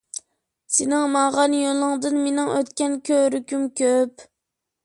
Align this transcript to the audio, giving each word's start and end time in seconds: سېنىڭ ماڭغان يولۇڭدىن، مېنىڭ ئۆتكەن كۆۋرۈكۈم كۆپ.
سېنىڭ 0.77 1.03
ماڭغان 1.15 1.53
يولۇڭدىن، 1.57 2.19
مېنىڭ 2.23 2.49
ئۆتكەن 2.57 2.99
كۆۋرۈكۈم 3.11 3.73
كۆپ. 3.83 4.29